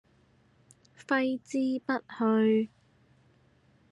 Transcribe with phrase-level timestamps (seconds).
[1.05, 2.71] 揮之不去